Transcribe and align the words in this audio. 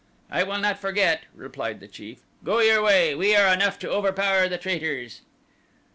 "I 0.31 0.41
will 0.41 0.57
not 0.57 0.79
forget," 0.79 1.25
replied 1.35 1.79
the 1.79 1.87
chief. 1.87 2.21
"Go 2.43 2.57
your 2.59 2.81
way. 2.81 3.13
We 3.13 3.35
are 3.35 3.53
enough 3.53 3.77
to 3.77 3.91
overpower 3.91 4.47
the 4.49 4.57
traitors." 4.57 5.21